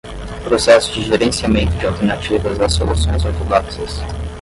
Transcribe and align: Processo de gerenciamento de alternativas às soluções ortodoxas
Processo 0.43 0.95
de 0.95 1.03
gerenciamento 1.03 1.75
de 1.77 1.85
alternativas 1.85 2.59
às 2.59 2.73
soluções 2.73 3.23
ortodoxas 3.23 3.99